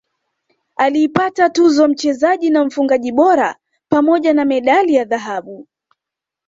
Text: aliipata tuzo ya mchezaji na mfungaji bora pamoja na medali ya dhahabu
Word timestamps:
aliipata 0.75 1.49
tuzo 1.49 1.81
ya 1.81 1.87
mchezaji 1.87 2.49
na 2.49 2.65
mfungaji 2.65 3.11
bora 3.11 3.55
pamoja 3.89 4.33
na 4.33 4.45
medali 4.45 4.93
ya 4.93 5.05
dhahabu 5.05 5.67